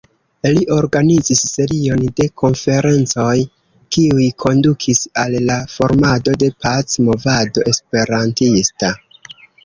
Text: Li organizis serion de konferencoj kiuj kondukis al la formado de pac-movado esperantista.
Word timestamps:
Li 0.53 0.61
organizis 0.75 1.41
serion 1.49 2.05
de 2.19 2.25
konferencoj 2.41 3.35
kiuj 3.97 4.29
kondukis 4.45 5.01
al 5.25 5.35
la 5.49 5.57
formado 5.73 6.33
de 6.45 6.49
pac-movado 6.65 7.67
esperantista. 7.73 8.91